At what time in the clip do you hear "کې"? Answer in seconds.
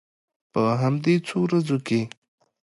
1.87-2.01